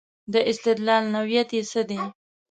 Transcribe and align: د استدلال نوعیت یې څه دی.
د 0.33 0.35
استدلال 0.51 1.03
نوعیت 1.13 1.49
یې 1.57 1.61
څه 1.71 1.81
دی. 1.89 1.99